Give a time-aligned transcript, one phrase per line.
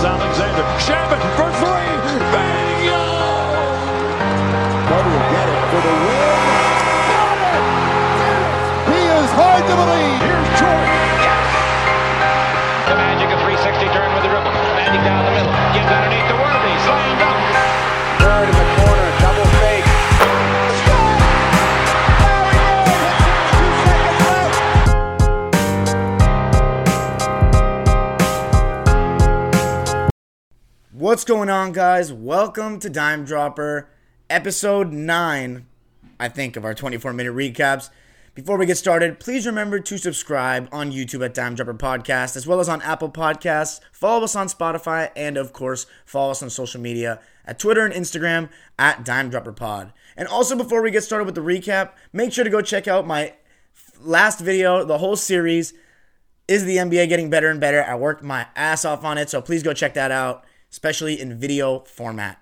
[0.00, 0.29] is
[31.10, 32.12] What's going on, guys?
[32.12, 33.88] Welcome to Dime Dropper,
[34.30, 35.66] episode 9,
[36.20, 37.90] I think, of our 24 minute recaps.
[38.36, 42.46] Before we get started, please remember to subscribe on YouTube at Dime Dropper Podcast, as
[42.46, 43.80] well as on Apple Podcasts.
[43.90, 47.92] Follow us on Spotify, and of course, follow us on social media at Twitter and
[47.92, 48.48] Instagram
[48.78, 49.92] at Dime Dropper Pod.
[50.16, 53.04] And also, before we get started with the recap, make sure to go check out
[53.04, 53.34] my
[54.00, 55.74] last video, the whole series.
[56.46, 57.82] Is the NBA getting better and better?
[57.82, 61.38] I worked my ass off on it, so please go check that out, especially in
[61.38, 62.40] video format.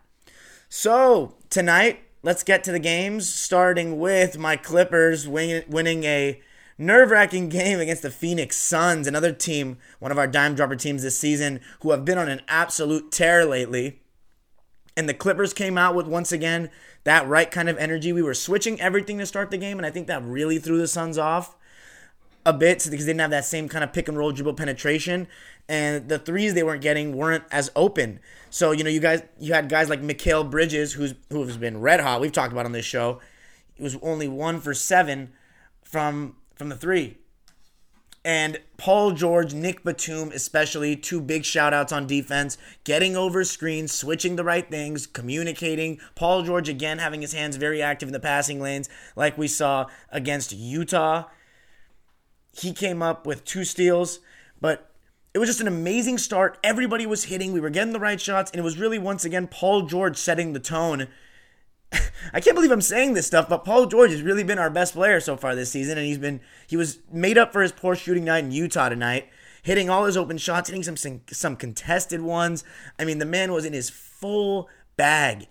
[0.69, 6.41] So, tonight, let's get to the games, starting with my Clippers win- winning a
[6.77, 11.03] nerve wracking game against the Phoenix Suns, another team, one of our dime dropper teams
[11.03, 14.01] this season, who have been on an absolute tear lately.
[14.97, 16.71] And the Clippers came out with, once again,
[17.05, 18.13] that right kind of energy.
[18.13, 20.89] We were switching everything to start the game, and I think that really threw the
[20.89, 21.57] Suns off
[22.47, 25.29] a bit because they didn't have that same kind of pick and roll dribble penetration,
[25.69, 28.21] and the threes they weren't getting weren't as open.
[28.51, 31.81] So you know, you guys, you had guys like Mikal Bridges, who's who has been
[31.81, 32.21] red hot.
[32.21, 33.21] We've talked about on this show.
[33.75, 35.33] He was only one for seven
[35.83, 37.19] from from the three.
[38.25, 43.93] And Paul George, Nick Batum, especially, two big shout outs on defense, getting over screens,
[43.93, 45.99] switching the right things, communicating.
[46.15, 49.87] Paul George, again, having his hands very active in the passing lanes, like we saw
[50.11, 51.25] against Utah
[52.59, 54.21] he came up with two steals,
[54.61, 54.91] but
[55.35, 56.59] it was just an amazing start.
[56.65, 57.53] Everybody was hitting.
[57.53, 60.53] We were getting the right shots, and it was really once again Paul George setting
[60.53, 61.09] the tone.
[62.33, 64.95] I can't believe I'm saying this stuff, but Paul George has really been our best
[64.95, 67.95] player so far this season, and he's been he was made up for his poor
[67.95, 69.29] shooting night in Utah tonight,
[69.63, 72.65] hitting all his open shots, hitting some some contested ones.
[72.99, 75.47] I mean, the man was in his full bag.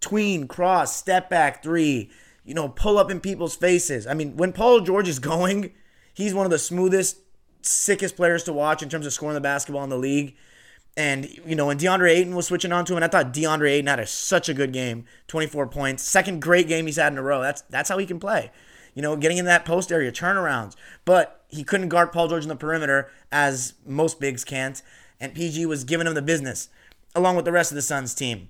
[0.00, 2.10] Tween, cross, step back three,
[2.44, 4.06] you know, pull up in people's faces.
[4.06, 5.72] I mean, when Paul George is going,
[6.18, 7.18] He's one of the smoothest,
[7.62, 10.34] sickest players to watch in terms of scoring the basketball in the league.
[10.96, 13.86] And, you know, when DeAndre Ayton was switching on to him, I thought DeAndre Ayton
[13.86, 16.02] had a, such a good game 24 points.
[16.02, 17.40] Second great game he's had in a row.
[17.40, 18.50] That's, that's how he can play.
[18.96, 20.74] You know, getting in that post area, turnarounds.
[21.04, 24.82] But he couldn't guard Paul George in the perimeter, as most bigs can't.
[25.20, 26.68] And PG was giving him the business,
[27.14, 28.48] along with the rest of the Suns team.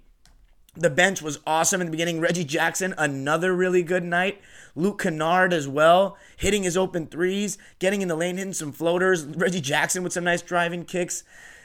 [0.78, 2.20] The bench was awesome in the beginning.
[2.20, 4.40] Reggie Jackson, another really good night.
[4.76, 9.24] Luke Kennard as well, hitting his open threes, getting in the lane, hitting some floaters.
[9.24, 11.24] Reggie Jackson with some nice driving kicks.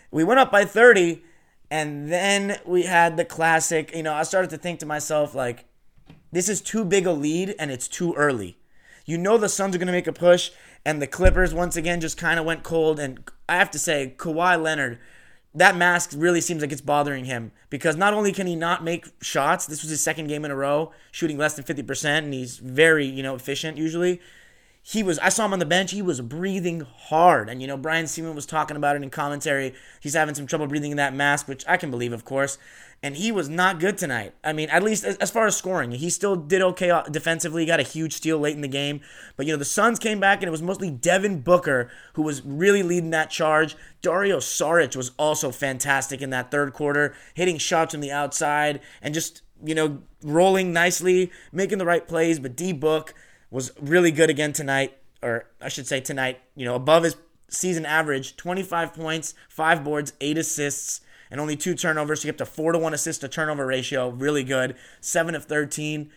[0.09, 1.21] We went up by 30,
[1.69, 3.95] and then we had the classic.
[3.95, 5.65] You know, I started to think to myself, like,
[6.31, 8.57] this is too big a lead and it's too early.
[9.05, 10.49] You know the Suns are going to make a push,
[10.83, 12.99] and the Clippers once again just kind of went cold.
[12.99, 14.97] And I have to say, Kawhi Leonard
[15.55, 19.07] that mask really seems like it's bothering him because not only can he not make
[19.21, 22.57] shots, this was his second game in a row, shooting less than 50%, and he's
[22.57, 24.19] very, you know, efficient usually.
[24.85, 27.47] He was, I saw him on the bench, he was breathing hard.
[27.47, 29.73] And, you know, Brian Sieman was talking about it in commentary.
[30.01, 32.57] He's having some trouble breathing in that mask, which I can believe, of course.
[33.01, 34.33] And he was not good tonight.
[34.43, 37.65] I mean, at least as far as scoring, he still did okay defensively.
[37.65, 38.99] Got a huge steal late in the game.
[39.37, 42.41] But, you know, the Suns came back, and it was mostly Devin Booker who was
[42.45, 43.77] really leading that charge.
[44.01, 49.13] Dario Saric was also fantastic in that third quarter, hitting shots from the outside and
[49.13, 52.39] just, you know, rolling nicely, making the right plays.
[52.39, 53.13] But D Book
[53.53, 57.15] was really good again tonight, or I should say tonight, you know, above his
[57.47, 62.21] season average 25 points, five boards, eight assists, and only two turnovers.
[62.21, 64.09] So you get to four to one assist to turnover ratio.
[64.09, 64.75] Really good.
[65.01, 66.09] Seven of 13.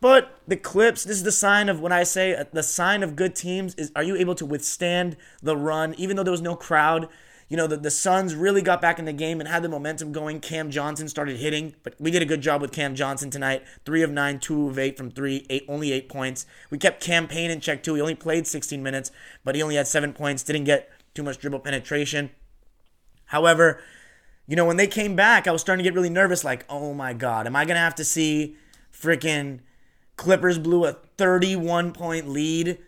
[0.00, 3.16] But the Clips, this is the sign of when I say uh, the sign of
[3.16, 6.54] good teams is are you able to withstand the run, even though there was no
[6.54, 7.08] crowd?
[7.48, 10.12] You know, the, the Suns really got back in the game and had the momentum
[10.12, 10.40] going.
[10.40, 13.62] Cam Johnson started hitting, but we did a good job with Cam Johnson tonight.
[13.84, 16.46] Three of nine, two of eight from three, eight only eight points.
[16.70, 17.94] We kept Cam Payne in check too.
[17.94, 19.10] He only played 16 minutes,
[19.44, 20.42] but he only had seven points.
[20.42, 22.30] Didn't get too much dribble penetration.
[23.26, 23.80] However,
[24.46, 26.44] you know, when they came back, I was starting to get really nervous.
[26.44, 28.56] Like, oh my god, am I gonna have to see
[28.92, 29.60] freaking
[30.16, 32.78] Clippers blew a 31 point lead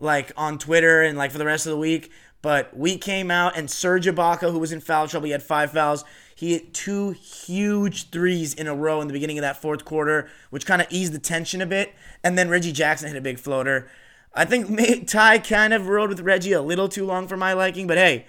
[0.00, 2.10] like on Twitter and like for the rest of the week?
[2.44, 5.72] But we came out and Serge Ibaka, who was in foul trouble, he had five
[5.72, 6.04] fouls.
[6.34, 10.28] He hit two huge threes in a row in the beginning of that fourth quarter,
[10.50, 11.94] which kind of eased the tension a bit.
[12.22, 13.88] And then Reggie Jackson hit a big floater.
[14.34, 17.86] I think Ty kind of rode with Reggie a little too long for my liking,
[17.86, 18.26] but hey,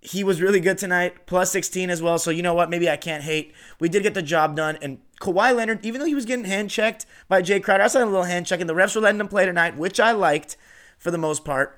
[0.00, 2.20] he was really good tonight, plus 16 as well.
[2.20, 2.70] So you know what?
[2.70, 3.52] Maybe I can't hate.
[3.80, 4.78] We did get the job done.
[4.80, 8.04] And Kawhi Leonard, even though he was getting hand checked by Jae Crowder, I saw
[8.04, 10.56] a little hand check, the refs were letting him play tonight, which I liked
[10.98, 11.76] for the most part.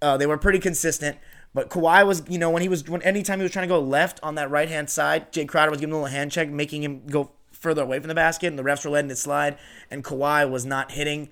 [0.00, 1.18] Uh, they were pretty consistent.
[1.54, 3.80] But Kawhi was, you know, when he was, when anytime he was trying to go
[3.80, 6.50] left on that right hand side, Jae Crowder was giving him a little hand check,
[6.50, 9.58] making him go further away from the basket, and the refs were letting it slide,
[9.90, 11.28] and Kawhi was not hitting.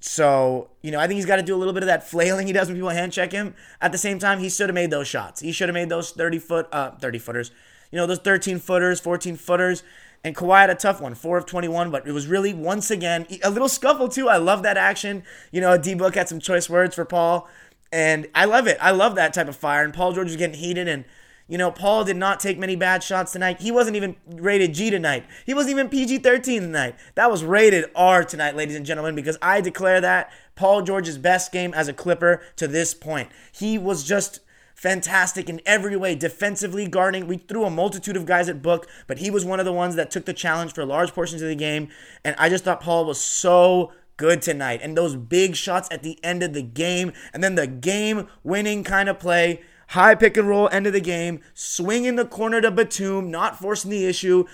[0.00, 2.46] So, you know, I think he's got to do a little bit of that flailing
[2.46, 3.54] he does when people hand check him.
[3.80, 5.40] At the same time, he should have made those shots.
[5.40, 7.50] He should have made those 30 foot, uh, 30 footers,
[7.90, 9.82] you know, those 13 footers, 14 footers.
[10.22, 13.26] And Kawhi had a tough one, 4 of 21, but it was really, once again,
[13.42, 14.28] a little scuffle too.
[14.28, 15.22] I love that action.
[15.52, 17.48] You know, D Book had some choice words for Paul.
[17.94, 18.76] And I love it.
[18.80, 19.84] I love that type of fire.
[19.84, 20.88] And Paul George was getting heated.
[20.88, 21.04] And,
[21.46, 23.60] you know, Paul did not take many bad shots tonight.
[23.60, 25.24] He wasn't even rated G tonight.
[25.46, 26.96] He wasn't even PG 13 tonight.
[27.14, 31.52] That was rated R tonight, ladies and gentlemen, because I declare that Paul George's best
[31.52, 33.30] game as a Clipper to this point.
[33.52, 34.40] He was just
[34.74, 37.28] fantastic in every way, defensively guarding.
[37.28, 39.94] We threw a multitude of guys at Book, but he was one of the ones
[39.94, 41.90] that took the challenge for large portions of the game.
[42.24, 44.80] And I just thought Paul was so good tonight.
[44.82, 48.84] And those big shots at the end of the game, and then the game winning
[48.84, 49.62] kind of play.
[49.88, 53.58] High pick and roll, end of the game, swing in the corner to Batum, not
[53.58, 54.46] forcing the issue.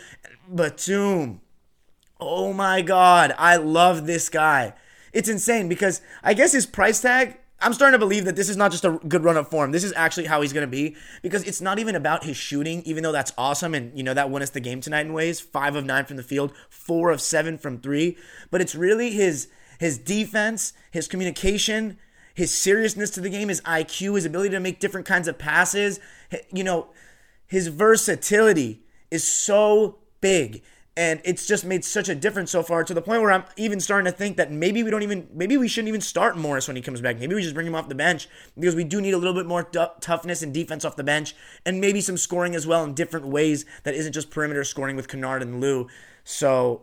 [0.48, 1.40] Batum,
[2.18, 4.74] oh my God, I love this guy.
[5.12, 8.56] It's insane because I guess his price tag, I'm starting to believe that this is
[8.56, 9.70] not just a good run of form.
[9.72, 12.82] This is actually how he's going to be because it's not even about his shooting,
[12.82, 13.74] even though that's awesome.
[13.74, 16.16] And, you know, that won us the game tonight in ways five of nine from
[16.16, 18.16] the field, four of seven from three.
[18.50, 19.48] But it's really his,
[19.78, 21.98] his defense, his communication,
[22.34, 26.00] his seriousness to the game, his IQ, his ability to make different kinds of passes.
[26.52, 26.88] You know,
[27.46, 30.62] his versatility is so big
[31.00, 33.80] and it's just made such a difference so far to the point where I'm even
[33.80, 36.76] starting to think that maybe we don't even maybe we shouldn't even start Morris when
[36.76, 37.18] he comes back.
[37.18, 39.46] Maybe we just bring him off the bench because we do need a little bit
[39.46, 42.92] more d- toughness and defense off the bench and maybe some scoring as well in
[42.92, 45.88] different ways that isn't just perimeter scoring with Kennard and Lou.
[46.22, 46.82] So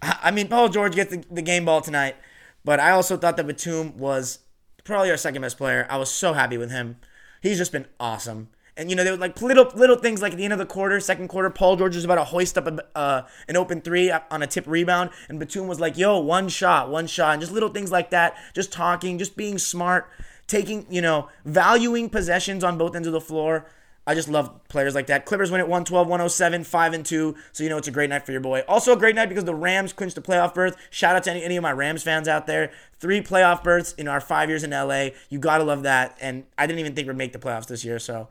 [0.00, 2.16] I mean Paul George gets the, the game ball tonight,
[2.64, 4.38] but I also thought that Batum was
[4.82, 5.86] probably our second best player.
[5.90, 6.96] I was so happy with him.
[7.42, 8.48] He's just been awesome.
[8.76, 10.66] And you know, there were like little little things like at the end of the
[10.66, 14.10] quarter, second quarter, Paul George was about to hoist up a, uh, an open three
[14.10, 17.52] on a tip rebound, and Batum was like, "Yo, one shot, one shot," and just
[17.52, 20.08] little things like that, just talking, just being smart,
[20.46, 23.66] taking you know, valuing possessions on both ends of the floor.
[24.06, 25.26] I just love players like that.
[25.26, 27.36] Clippers win at 112, 107, 5 and 2.
[27.52, 28.60] So you know it's a great night for your boy.
[28.66, 30.76] Also a great night because the Rams clinched the playoff berth.
[30.90, 32.72] Shout out to any, any of my Rams fans out there.
[32.98, 35.10] Three playoff berths in our five years in LA.
[35.28, 36.16] You gotta love that.
[36.20, 38.28] And I didn't even think we'd make the playoffs this year, so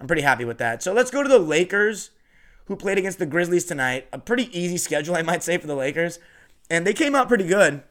[0.00, 0.82] I'm pretty happy with that.
[0.82, 2.10] So let's go to the Lakers,
[2.66, 4.06] who played against the Grizzlies tonight.
[4.12, 6.18] A pretty easy schedule, I might say, for the Lakers.
[6.68, 7.82] And they came out pretty good.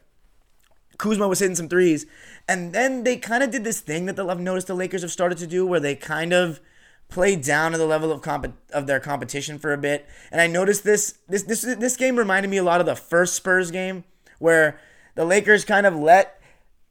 [0.98, 2.06] Kuzma was hitting some threes.
[2.48, 5.38] And then they kind of did this thing that I've noticed the Lakers have started
[5.38, 6.60] to do where they kind of
[7.08, 10.06] play down to the level of comp- of their competition for a bit.
[10.30, 13.34] And I noticed this this this this game reminded me a lot of the first
[13.34, 14.04] Spurs game
[14.38, 14.78] where
[15.14, 16.40] the Lakers kind of let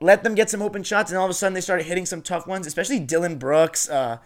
[0.02, 2.22] let them get some open shots and all of a sudden they started hitting some
[2.22, 4.18] tough ones, especially Dillon Brooks, uh,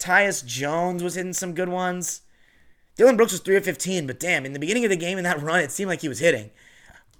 [0.00, 2.22] Tyus Jones was hitting some good ones.
[2.96, 5.24] Dillon Brooks was 3 of 15, but damn, in the beginning of the game in
[5.24, 6.50] that run, it seemed like he was hitting.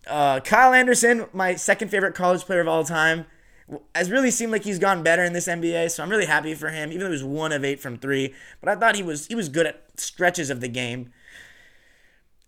[0.07, 3.27] Uh, Kyle Anderson, my second favorite college player of all time,
[3.95, 6.71] has really seemed like he's gotten better in this NBA, so I'm really happy for
[6.71, 6.91] him.
[6.91, 9.35] Even though he was one of eight from three, but I thought he was he
[9.35, 11.13] was good at stretches of the game.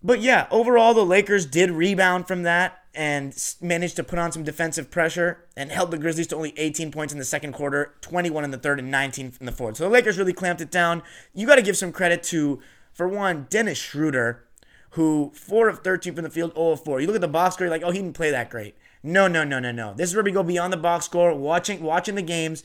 [0.03, 4.45] But yeah, overall the Lakers did rebound from that and managed to put on some
[4.45, 8.45] defensive pressure and held the Grizzlies to only 18 points in the second quarter, 21
[8.45, 9.79] in the third, and 19 in the fourth.
[9.79, 11.03] So the Lakers really clamped it down.
[11.35, 12.61] You got to give some credit to,
[12.93, 14.45] for one, Dennis Schroeder,
[14.91, 17.01] who 4 of 13 from the field, 0 of 4.
[17.01, 18.77] You look at the box score, you're like, oh, he didn't play that great.
[19.03, 19.95] No, no, no, no, no.
[19.95, 22.63] This is where we go beyond the box score, watching watching the games.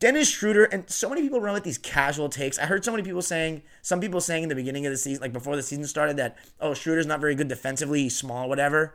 [0.00, 2.58] Dennis Schroeder and so many people run with these casual takes.
[2.58, 5.20] I heard so many people saying, some people saying in the beginning of the season,
[5.20, 8.94] like before the season started, that oh Schroeder's not very good defensively, he's small, whatever.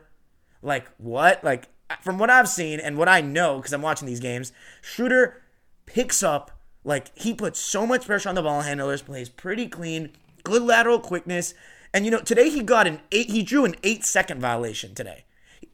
[0.64, 1.44] Like what?
[1.44, 1.68] Like
[2.00, 5.42] from what I've seen and what I know because I'm watching these games, Schroeder
[5.86, 6.50] picks up
[6.82, 10.10] like he puts so much pressure on the ball handlers, plays pretty clean,
[10.42, 11.54] good lateral quickness,
[11.92, 13.30] and you know today he got an eight.
[13.30, 15.24] He drew an eight second violation today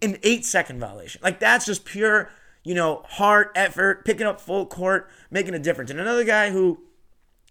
[0.03, 1.21] an eight second violation.
[1.23, 2.31] Like that's just pure,
[2.65, 5.91] you know, hard effort, picking up full court, making a difference.
[5.91, 6.81] And another guy who,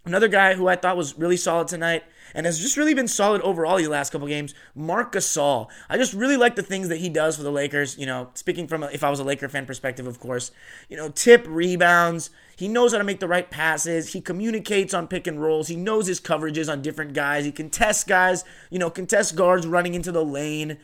[0.09, 2.03] another guy who I thought was really solid tonight
[2.35, 5.67] and has just really been solid overall these last couple games, Marc Gasol.
[5.89, 7.97] I just really like the things that he does for the Lakers.
[7.97, 10.51] You know, speaking from a, if I was a Laker fan perspective, of course,
[10.89, 12.29] you know, tip rebounds.
[12.55, 14.11] He knows how to make the right passes.
[14.11, 15.69] He communicates on pick and rolls.
[15.69, 17.45] He knows his coverages on different guys.
[17.45, 20.77] He contests guys, you know, contest guards running into the lane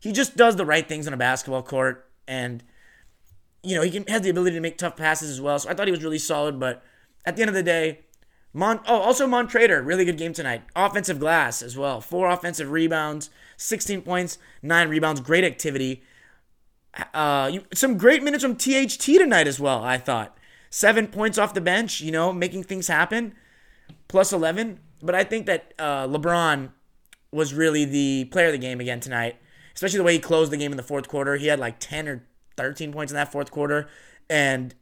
[0.00, 2.62] he just does the right things on a basketball court, and
[3.62, 5.58] you know he can, has the ability to make tough passes as well.
[5.58, 6.82] So I thought he was really solid, but
[7.24, 8.00] at the end of the day,
[8.52, 10.62] Mon oh, also Montrezl, really good game tonight.
[10.74, 12.00] Offensive glass as well.
[12.00, 15.20] Four offensive rebounds, 16 points, nine rebounds.
[15.20, 16.02] Great activity.
[17.12, 19.84] Uh, you, some great minutes from THT tonight as well.
[19.84, 20.36] I thought
[20.70, 22.00] seven points off the bench.
[22.00, 23.34] You know, making things happen.
[24.08, 24.80] Plus 11.
[25.02, 26.72] But I think that uh, LeBron
[27.30, 29.36] was really the player of the game again tonight.
[29.74, 31.36] Especially the way he closed the game in the fourth quarter.
[31.36, 32.24] He had like 10 or
[32.56, 33.88] 13 points in that fourth quarter,
[34.28, 34.74] and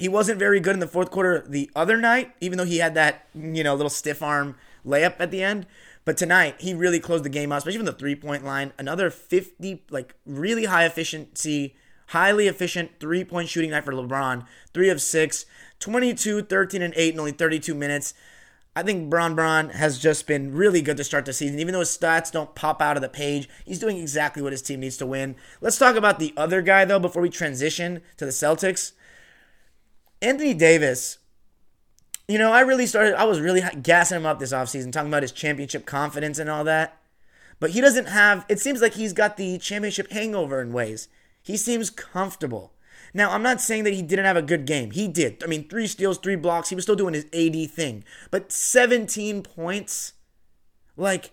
[0.00, 2.94] he wasn't very good in the fourth quarter the other night, even though he had
[2.94, 5.66] that, you know, little stiff arm layup at the end.
[6.06, 8.72] But tonight, he really closed the game out, especially from the three point line.
[8.78, 11.76] Another 50, like, really high efficiency,
[12.08, 14.46] highly efficient three point shooting night for LeBron.
[14.72, 15.44] Three of six,
[15.80, 18.14] 22, 13, and 8 in only 32 minutes.
[18.74, 21.58] I think Bron Bron has just been really good to start the season.
[21.58, 24.62] Even though his stats don't pop out of the page, he's doing exactly what his
[24.62, 25.36] team needs to win.
[25.60, 28.92] Let's talk about the other guy, though, before we transition to the Celtics.
[30.22, 31.18] Anthony Davis,
[32.28, 35.22] you know, I really started, I was really gassing him up this offseason, talking about
[35.22, 36.98] his championship confidence and all that.
[37.58, 41.08] But he doesn't have, it seems like he's got the championship hangover in ways.
[41.42, 42.72] He seems comfortable.
[43.12, 44.92] Now, I'm not saying that he didn't have a good game.
[44.92, 45.42] He did.
[45.42, 46.68] I mean, three steals, three blocks.
[46.68, 48.04] He was still doing his AD thing.
[48.30, 50.12] But 17 points,
[50.96, 51.32] like,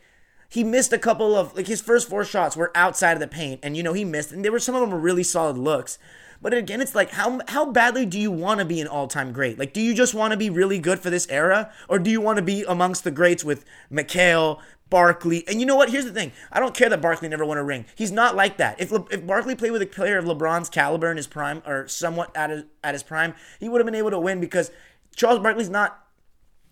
[0.50, 3.60] he missed a couple of, like, his first four shots were outside of the paint.
[3.62, 4.32] And, you know, he missed.
[4.32, 6.00] And there were some of them were really solid looks.
[6.41, 9.58] But again, it's like how how badly do you want to be an all-time great?
[9.58, 12.22] Like, do you just want to be really good for this era, or do you
[12.22, 15.48] want to be amongst the greats with McHale, Barkley?
[15.48, 15.89] And you know what?
[15.89, 17.86] Here's the thing: I don't care that Barkley never won a ring.
[17.96, 18.79] He's not like that.
[18.79, 21.88] If Le- if Barkley played with a player of LeBron's caliber in his prime, or
[21.88, 24.72] somewhat at his, at his prime, he would have been able to win because
[25.15, 26.03] Charles Barkley's not.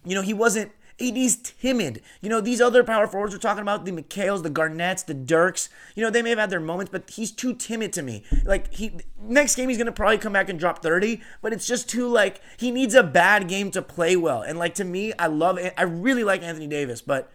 [0.08, 2.02] You know, he wasn't AD's timid.
[2.22, 5.70] You know, these other power forwards we're talking about, the McHales, the Garnetts, the Dirks,
[5.96, 8.24] you know, they may have had their moments, but he's too timid to me.
[8.46, 11.90] Like, he next game he's gonna probably come back and drop 30, but it's just
[11.90, 14.42] too like he needs a bad game to play well.
[14.42, 17.32] And like to me, I love I really like Anthony Davis, but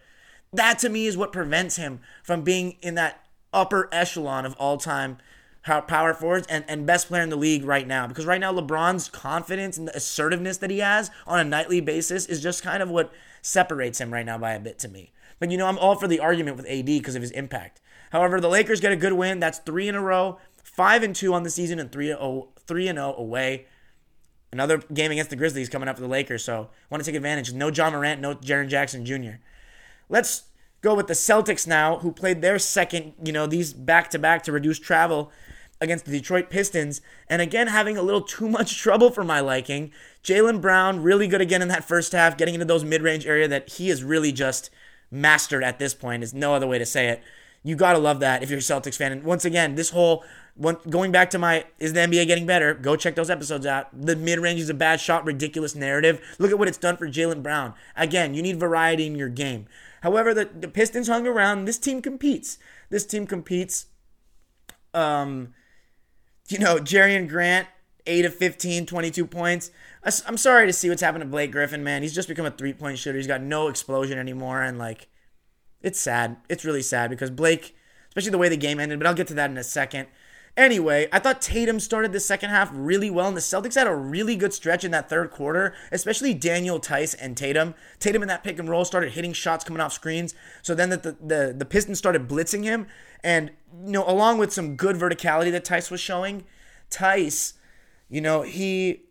[0.53, 4.77] that to me is what prevents him from being in that upper echelon of all
[4.77, 5.17] time
[5.63, 8.07] power forwards and, and best player in the league right now.
[8.07, 12.25] Because right now, LeBron's confidence and the assertiveness that he has on a nightly basis
[12.25, 15.11] is just kind of what separates him right now by a bit to me.
[15.39, 17.81] But you know, I'm all for the argument with AD because of his impact.
[18.11, 19.39] However, the Lakers get a good win.
[19.39, 22.87] That's three in a row, five and two on the season, and three oh, three
[22.87, 23.65] and zero away.
[24.51, 27.53] Another game against the Grizzlies coming up for the Lakers, so want to take advantage.
[27.53, 29.39] No Ja Morant, no Jaren Jackson Jr.
[30.09, 30.43] Let's
[30.81, 34.43] go with the Celtics now, who played their second, you know, these back to back
[34.43, 35.31] to reduce travel
[35.81, 37.01] against the Detroit Pistons.
[37.27, 39.91] And again, having a little too much trouble for my liking.
[40.23, 43.47] Jaylen Brown, really good again in that first half, getting into those mid range area
[43.47, 44.69] that he is really just
[45.09, 46.23] mastered at this point.
[46.23, 47.21] Is no other way to say it.
[47.63, 49.11] You gotta love that if you're a Celtics fan.
[49.11, 50.23] And once again, this whole
[50.89, 52.73] going back to my is the NBA getting better?
[52.73, 53.87] Go check those episodes out.
[53.93, 56.21] The mid range is a bad shot, ridiculous narrative.
[56.39, 57.73] Look at what it's done for Jaylen Brown.
[57.95, 59.67] Again, you need variety in your game.
[60.01, 61.65] However, the, the Pistons hung around.
[61.65, 62.57] This team competes.
[62.89, 63.85] This team competes.
[64.93, 65.53] Um,
[66.51, 67.67] you know, Jerami Grant,
[68.05, 69.71] 8 of 15, 22 points.
[70.03, 72.01] I'm sorry to see what's happened to Blake Griffin, man.
[72.01, 73.17] He's just become a three point shooter.
[73.17, 74.61] He's got no explosion anymore.
[74.61, 75.07] And, like,
[75.81, 76.37] it's sad.
[76.49, 77.75] It's really sad because Blake,
[78.09, 80.07] especially the way the game ended, but I'll get to that in a second.
[80.57, 83.95] Anyway, I thought Tatum started the second half really well, and the Celtics had a
[83.95, 87.73] really good stretch in that third quarter, especially Daniel Theis and Tatum.
[87.99, 90.35] Tatum in that pick and roll started hitting shots coming off screens.
[90.61, 92.87] So then the, the, the, the Pistons started blitzing him,
[93.23, 93.51] and
[93.85, 96.43] you know, along with some good verticality that Theis was showing,
[96.89, 97.53] Theis,
[98.09, 99.03] you know, he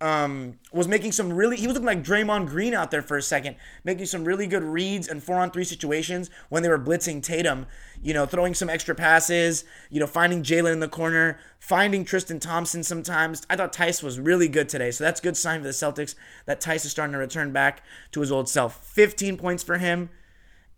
[0.00, 3.22] um, was making some really he was looking like Draymond Green out there for a
[3.22, 7.22] second, making some really good reads and four on three situations when they were blitzing
[7.22, 7.66] Tatum.
[8.02, 9.64] You know, throwing some extra passes.
[9.90, 13.46] You know, finding Jaylen in the corner, finding Tristan Thompson sometimes.
[13.50, 16.14] I thought Theis was really good today, so that's good sign for the Celtics
[16.46, 18.84] that Theis is starting to return back to his old self.
[18.86, 20.08] 15 points for him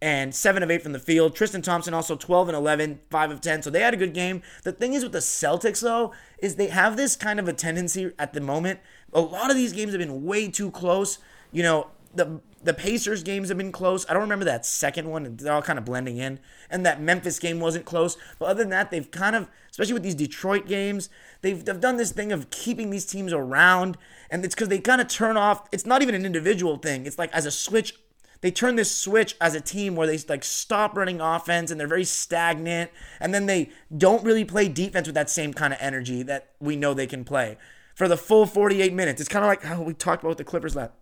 [0.03, 1.37] and 7 of 8 from the field.
[1.37, 3.63] Tristan Thompson also 12 and 11, 5 of 10.
[3.63, 4.43] So they had a good game.
[4.65, 8.11] The thing is with the Celtics though is they have this kind of a tendency
[8.19, 8.81] at the moment.
[9.13, 11.19] A lot of these games have been way too close.
[11.53, 14.09] You know, the the Pacers games have been close.
[14.09, 15.37] I don't remember that second one.
[15.37, 16.39] They're all kind of blending in.
[16.71, 18.17] And that Memphis game wasn't close.
[18.39, 21.09] But other than that, they've kind of, especially with these Detroit games,
[21.41, 23.99] they've, they've done this thing of keeping these teams around.
[24.31, 25.69] And it's because they kind of turn off.
[25.73, 27.05] It's not even an individual thing.
[27.05, 27.99] It's like as a switch
[28.43, 31.89] they turn this switch as a team where they like stop running offense and they're
[31.89, 36.23] very stagnant and then they don't really play defense with that same kind of energy
[36.23, 37.57] that we know they can play
[37.95, 39.21] for the full 48 minutes.
[39.21, 40.93] It's kind of like how we talked about with the Clippers last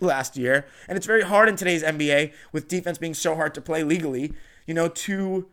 [0.00, 0.66] last year.
[0.88, 4.32] And it's very hard in today's NBA with defense being so hard to play legally,
[4.66, 5.48] you know, to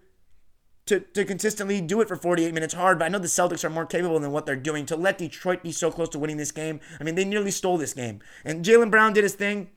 [0.86, 3.72] to, to consistently do it for 48 minutes hard, but I know the Celtics are
[3.72, 4.86] more capable than what they're doing.
[4.86, 7.80] To let Detroit be so close to winning this game, I mean, they nearly stole
[7.80, 8.20] this game.
[8.44, 9.72] And Jaylen Brown did his thing.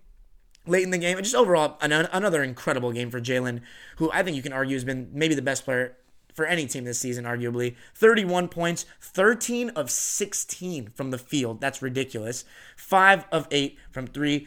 [0.68, 1.16] Late in the game.
[1.16, 3.62] And just overall, an, another incredible game for Jaylen,
[3.96, 5.96] who I think you can argue has been maybe the best player
[6.34, 7.74] for any team this season, arguably.
[7.96, 11.60] 31 points, 13 of 16 from the field.
[11.60, 12.44] That's ridiculous.
[12.76, 14.46] 5 of 8 from 3.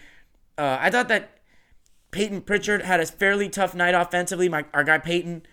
[0.58, 1.40] Uh, I thought that
[2.12, 4.48] Payton Pritchard had a fairly tough night offensively.
[4.48, 5.44] My, our guy Payton.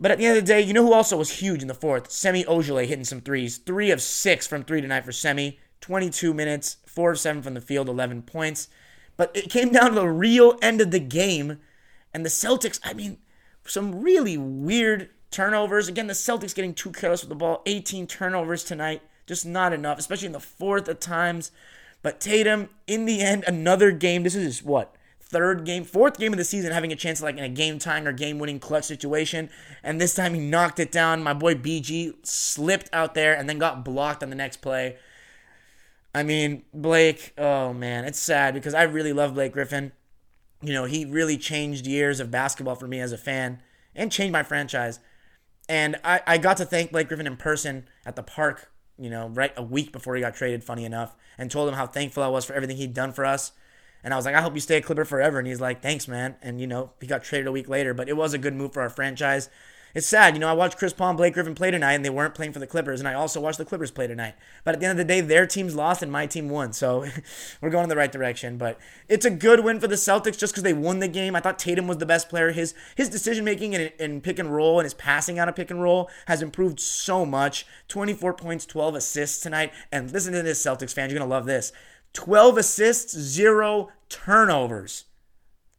[0.00, 1.74] But at the end of the day, you know who also was huge in the
[1.74, 2.10] fourth?
[2.10, 3.58] Semi Ojeleye hitting some threes.
[3.58, 5.58] Three of six from three tonight for Semi.
[5.80, 8.68] 22 minutes, four of seven from the field, 11 points.
[9.18, 11.58] But it came down to the real end of the game.
[12.14, 13.18] And the Celtics, I mean,
[13.66, 15.88] some really weird turnovers.
[15.88, 17.60] Again, the Celtics getting too careless with the ball.
[17.66, 19.02] 18 turnovers tonight.
[19.26, 21.50] Just not enough, especially in the fourth at times.
[22.00, 24.22] But Tatum, in the end, another game.
[24.22, 24.94] This is what?
[25.20, 28.06] Third game, fourth game of the season, having a chance like in a game tying
[28.06, 29.50] or game winning clutch situation.
[29.82, 31.22] And this time he knocked it down.
[31.22, 34.96] My boy BG slipped out there and then got blocked on the next play.
[36.14, 39.92] I mean, Blake, oh man, it's sad because I really love Blake Griffin.
[40.62, 43.60] You know, he really changed years of basketball for me as a fan
[43.94, 45.00] and changed my franchise.
[45.68, 49.28] And I, I got to thank Blake Griffin in person at the park, you know,
[49.28, 52.28] right a week before he got traded, funny enough, and told him how thankful I
[52.28, 53.52] was for everything he'd done for us.
[54.02, 55.38] And I was like, I hope you stay a Clipper forever.
[55.38, 56.36] And he's like, thanks, man.
[56.40, 58.72] And, you know, he got traded a week later, but it was a good move
[58.72, 59.50] for our franchise
[59.98, 60.34] it's sad.
[60.34, 62.52] You know, I watched Chris Paul and Blake Griffin play tonight, and they weren't playing
[62.52, 64.36] for the Clippers, and I also watched the Clippers play tonight.
[64.62, 67.04] But at the end of the day, their team's lost and my team won, so
[67.60, 68.58] we're going in the right direction.
[68.58, 68.78] But
[69.08, 71.34] it's a good win for the Celtics just because they won the game.
[71.34, 72.52] I thought Tatum was the best player.
[72.52, 75.70] His his decision making in, in pick and roll and his passing out of pick
[75.70, 77.66] and roll has improved so much.
[77.88, 79.72] 24 points, 12 assists tonight.
[79.90, 81.72] And listen to this, Celtics fans, you're gonna love this.
[82.12, 85.06] 12 assists, zero turnovers.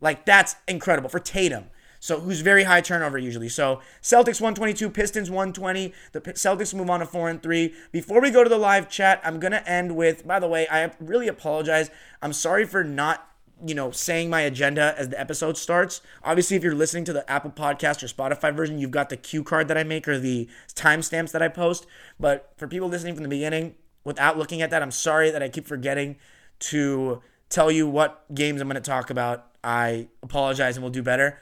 [0.01, 1.65] Like that's incredible for Tatum.
[1.99, 3.49] So who's very high turnover usually.
[3.49, 5.93] So Celtics 122, Pistons 120.
[6.13, 7.73] The Celtics move on to 4 and 3.
[7.91, 10.67] Before we go to the live chat, I'm going to end with by the way,
[10.69, 11.89] I really apologize.
[12.21, 13.25] I'm sorry for not
[13.65, 16.01] you know, saying my agenda as the episode starts.
[16.23, 19.43] Obviously, if you're listening to the Apple Podcast or Spotify version, you've got the cue
[19.43, 21.85] card that I make or the timestamps that I post.
[22.19, 25.49] But for people listening from the beginning, without looking at that, I'm sorry that I
[25.49, 26.15] keep forgetting
[26.59, 29.47] to tell you what games I'm going to talk about.
[29.63, 31.39] I apologize and we'll do better.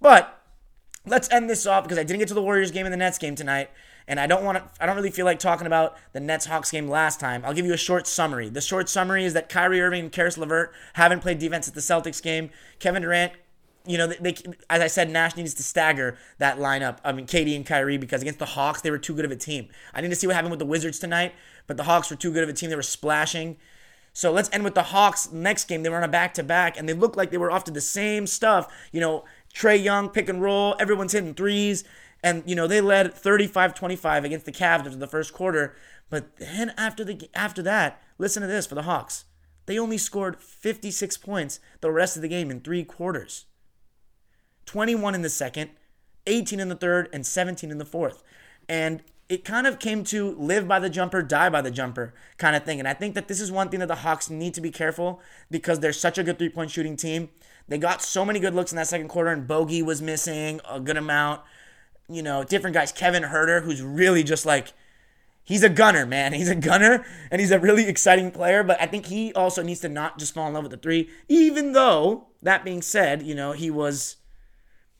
[0.00, 0.42] But
[1.06, 3.18] let's end this off because I didn't get to the Warriors game and the Nets
[3.18, 3.70] game tonight.
[4.08, 6.70] And I don't want to, I don't really feel like talking about the Nets Hawks
[6.70, 7.44] game last time.
[7.44, 8.48] I'll give you a short summary.
[8.48, 11.80] The short summary is that Kyrie Irving and Caris LeVert haven't played defense at the
[11.80, 12.50] Celtics game.
[12.80, 13.32] Kevin Durant,
[13.86, 14.34] you know, they, they,
[14.68, 16.98] as I said, Nash needs to stagger that lineup.
[17.04, 19.36] I mean, KD and Kyrie because against the Hawks, they were too good of a
[19.36, 19.68] team.
[19.94, 21.34] I need to see what happened with the Wizards tonight,
[21.66, 22.70] but the Hawks were too good of a team.
[22.70, 23.58] They were splashing.
[24.12, 25.82] So let's end with the Hawks next game.
[25.82, 27.70] They were on a back to back, and they looked like they were off to
[27.70, 28.72] the same stuff.
[28.90, 31.84] You know, Trae Young, pick and roll, everyone's hitting threes.
[32.22, 35.74] And, you know, they led 35 25 against the Cavs after the first quarter.
[36.10, 39.24] But then after, the, after that, listen to this for the Hawks.
[39.66, 43.46] They only scored 56 points the rest of the game in three quarters
[44.66, 45.70] 21 in the second,
[46.26, 48.22] 18 in the third, and 17 in the fourth.
[48.68, 52.56] And it kind of came to live by the jumper, die by the jumper kind
[52.56, 52.80] of thing.
[52.80, 55.20] And I think that this is one thing that the Hawks need to be careful
[55.48, 57.28] because they're such a good three point shooting team.
[57.68, 60.80] They got so many good looks in that second quarter, and Bogey was missing a
[60.80, 61.42] good amount.
[62.08, 62.90] You know, different guys.
[62.90, 64.72] Kevin Huerter, who's really just like,
[65.44, 66.32] he's a gunner, man.
[66.40, 68.64] He's a gunner, and he's a really exciting player.
[68.64, 71.08] But I think he also needs to not just fall in love with the three,
[71.28, 74.16] even though, that being said, you know, he was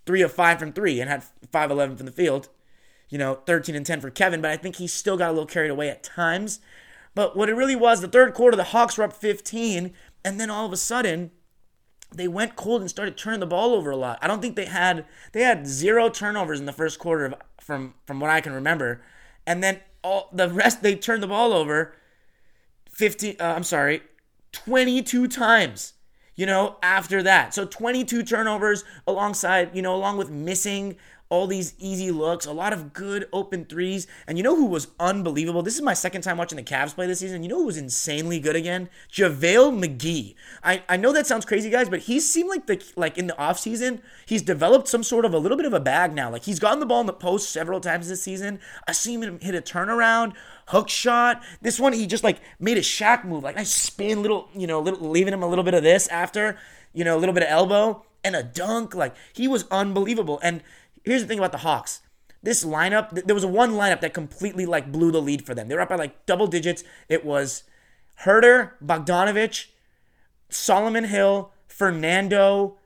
[0.07, 2.49] three of five from three and had 5 11 from the field
[3.11, 5.47] you know, 13 and 10 for Kevin, but I think he still got a little
[5.47, 6.61] carried away at times.
[7.15, 9.93] But what it really was, the third quarter, the Hawks were up 15,
[10.25, 11.33] and then all of a sudden,
[12.13, 14.19] they went cold and started turning the ball over a lot.
[14.23, 17.95] I don't think they had they had zero turnovers in the first quarter of, from
[18.07, 19.03] from what I can remember,
[19.47, 21.95] and then all the rest they turned the ball over
[22.91, 24.03] 15 uh, I'm sorry,
[24.53, 25.95] 22 times.
[26.37, 27.53] You know, after that.
[27.53, 30.97] So 22 turnovers alongside, you know, along with missing
[31.31, 34.09] all these easy looks, a lot of good open threes.
[34.27, 35.63] And you know who was unbelievable?
[35.63, 37.45] This is my second time watching the Cavs play this season.
[37.45, 38.91] You know who was insanely good again?
[39.13, 40.35] JaVale McGee.
[40.65, 43.35] I, I know that sounds crazy, guys, but he seemed like the like in the
[43.35, 46.31] offseason, he's developed some sort of a little bit of a bag now.
[46.31, 48.59] Like he's gotten the ball in the post several times this season.
[48.89, 50.33] I seen him hit a turnaround,
[50.67, 51.45] hook shot.
[51.63, 54.81] This one he just like made a Shaq move, like nice spin, little, you know,
[54.81, 56.59] little leaving him a little bit of this after,
[56.93, 58.97] you know, a little bit of elbow and a dunk.
[58.97, 60.41] Like he was unbelievable.
[60.43, 60.63] And
[61.05, 62.01] Here's the thing about the Hawks.
[62.43, 65.69] This lineup, there was one lineup that completely like blew the lead for them.
[65.69, 66.83] They were up by like double digits.
[67.09, 67.65] It was
[68.23, 69.67] Huerter, Bogdanovich,
[70.49, 72.79] Solomon Hill, Fernando,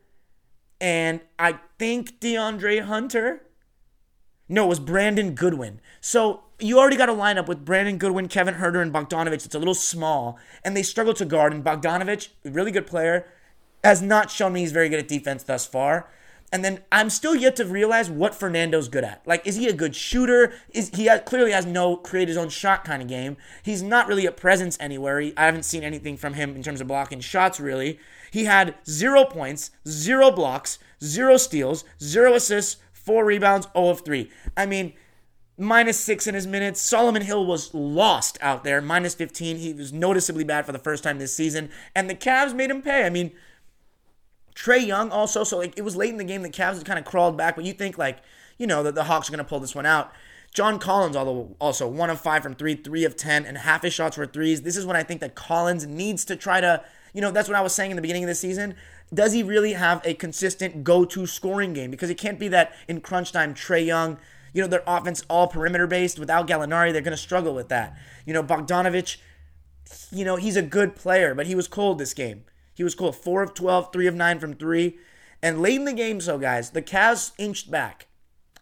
[0.81, 3.43] and I think DeAndre Hunter.
[4.49, 5.81] No, it was Brandon Goodwin.
[6.01, 9.47] So you already got a lineup with Brandon Goodwin, Kevin Huerter, and Bogdanovich.
[9.47, 11.53] It's a little small, and they struggle to guard.
[11.53, 13.27] And Bogdanovich, really good player,
[13.83, 16.09] has not shown me he's very good at defense thus far.
[16.55, 19.27] And then I'm still yet to realize what Fernando's good at.
[19.27, 20.53] Like, is he a good shooter?
[20.71, 23.37] Is he has, clearly has no create his own shot kind of game.
[23.65, 25.19] He's not really a presence anywhere.
[25.19, 27.99] He, I haven't seen anything from him in terms of blocking shots really.
[28.31, 34.31] He had zero points, zero blocks, zero steals, zero assists, four rebounds, 0 of 3.
[34.57, 34.93] I mean,
[35.59, 36.81] minus six in his minutes.
[36.81, 39.57] Solomon Hill was lost out there, minus 15.
[39.57, 42.81] He was noticeably bad for the first time this season, and the Cavs made him
[42.81, 43.05] pay.
[43.05, 43.33] I mean,
[44.55, 46.99] Trae Young also, so like it was late in the game, the Cavs had kind
[46.99, 48.19] of crawled back, but you think like,
[48.59, 50.13] you know, that the Hawks are going to pull this one out.
[50.53, 53.93] John Collins, although also one of five from three, three of 10, and half his
[53.93, 54.63] shots were threes.
[54.63, 57.59] This is when I think that Collins needs to try to, you know, that's what
[57.59, 58.77] I was saying in the beginning of the season.
[59.13, 61.91] Does he really have a consistent go to scoring game?
[61.91, 64.17] Because it can't be that in crunch time, Trae Young,
[64.53, 67.99] you know, their offense all perimeter based without Gallinari, they're going to struggle with that.
[68.25, 69.17] You know, Bogdanovich,
[70.13, 72.45] you know, he's a good player, but he was cold this game.
[72.75, 73.17] He was cold.
[73.17, 74.99] 4 of 12, 3 of 9 from 3.
[75.43, 78.07] And late in the game, so guys, the Cavs inched back.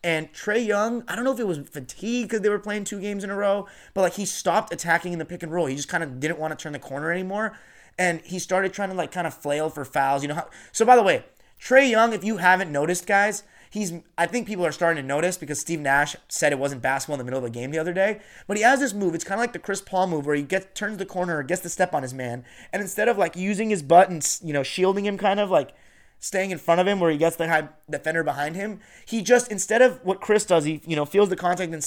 [0.04, 3.00] And Trae Young, I don't know if it was fatigue because they were playing two
[3.00, 5.66] games in a row, but like he stopped attacking in the pick and roll.
[5.66, 7.56] He just kind of didn't want to turn the corner anymore.
[7.98, 10.22] And he started trying to like kind of flail for fouls.
[10.22, 11.24] You know how so by the way,
[11.60, 15.38] Trae Young, if you haven't noticed, guys, he's I think people are starting to notice
[15.38, 17.94] because Steve Nash said it wasn't basketball in the middle of the game the other
[17.94, 18.20] day.
[18.46, 19.14] But he has this move.
[19.14, 21.42] It's kind of like the Chris Paul move where he gets turns the corner or
[21.42, 24.52] gets the step on his man, and instead of like using his butt and you
[24.52, 25.74] know shielding him, kind of like
[26.20, 29.50] staying in front of him where he gets the high defender behind him, he just
[29.50, 31.84] instead of what Chris does, he you know feels the contact and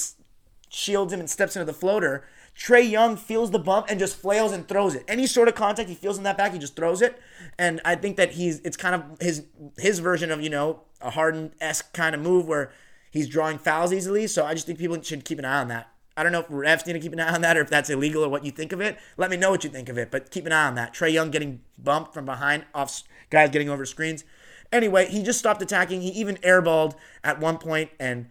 [0.68, 2.24] shields him and steps into the floater.
[2.58, 5.04] Trae Young feels the bump and just flails and throws it.
[5.06, 7.20] Any sort of contact he feels in that back, he just throws it.
[7.58, 9.44] And I think that he's it's kind of his
[9.76, 12.72] his version of you know a Harden esque kind of move where
[13.10, 14.26] he's drawing fouls easily.
[14.26, 15.90] So I just think people should keep an eye on that.
[16.16, 17.90] I don't know if refs need to keep an eye on that or if that's
[17.90, 18.96] illegal or what you think of it.
[19.18, 20.94] Let me know what you think of it, but keep an eye on that.
[20.94, 24.24] Trae Young getting bumped from behind, off guys getting over screens.
[24.72, 26.00] Anyway, he just stopped attacking.
[26.00, 28.28] He even airballed at one point, and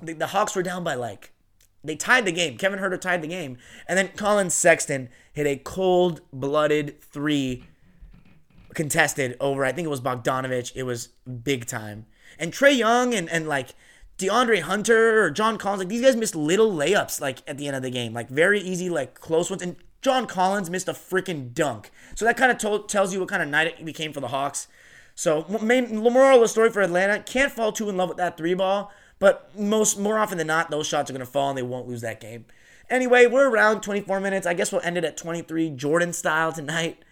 [0.00, 1.31] the, the Hawks were down by like
[1.84, 2.56] they tied the game.
[2.56, 7.64] Kevin Huerter tied the game, and then Collin Sexton hit a cold-blooded three
[8.74, 9.64] contested over.
[9.64, 10.72] I think it was Bogdanovich.
[10.74, 11.08] It was
[11.44, 12.06] big time.
[12.38, 13.74] And Trae Young and and like
[14.18, 17.76] DeAndre Hunter or John Collins, like these guys missed little layups like at the end
[17.76, 19.62] of the game, like very easy, like close ones.
[19.62, 21.90] And John Collins missed a freaking dunk.
[22.14, 24.28] So that kind of told, tells you what kind of night it became for the
[24.28, 24.68] Hawks.
[25.14, 28.36] So main moral of the story for Atlanta can't fall too in love with that
[28.36, 28.90] three ball,
[29.22, 32.00] but most more often than not, those shots are gonna fall and they won't lose
[32.00, 32.44] that game.
[32.90, 34.48] Anyway, we're around 24 minutes.
[34.48, 37.04] I guess we'll end it at 23 Jordan style tonight.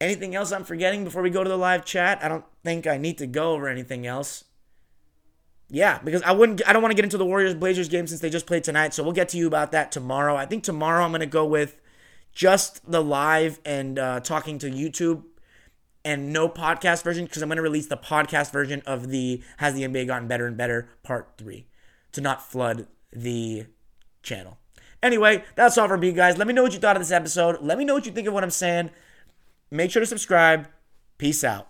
[0.00, 2.24] Anything else I'm forgetting before we go to the live chat?
[2.24, 4.44] I don't think I need to go over anything else.
[5.68, 8.22] Yeah, because I wouldn't I don't want to get into the Warriors Blazers game since
[8.22, 10.34] they just played tonight, so we'll get to you about that tomorrow.
[10.34, 11.78] I think tomorrow I'm going to go with
[12.32, 15.24] just the live and uh, talking to YouTube
[16.04, 19.74] and no podcast version because I'm going to release the podcast version of the Has
[19.74, 21.66] the NBA Gotten Better and Better Part 3
[22.12, 23.66] to not flood the
[24.22, 24.58] channel.
[25.02, 26.38] Anyway, that's all for me, guys.
[26.38, 27.60] Let me know what you thought of this episode.
[27.60, 28.90] Let me know what you think of what I'm saying.
[29.70, 30.68] Make sure to subscribe.
[31.18, 31.68] Peace out.